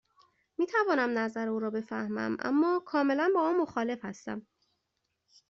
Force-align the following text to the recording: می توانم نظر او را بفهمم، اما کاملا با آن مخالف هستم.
می 0.57 0.65
توانم 0.67 1.17
نظر 1.17 1.47
او 1.47 1.59
را 1.59 1.69
بفهمم، 1.69 2.37
اما 2.39 2.79
کاملا 2.85 3.31
با 3.35 3.41
آن 3.41 3.55
مخالف 3.57 4.05
هستم. 4.05 4.47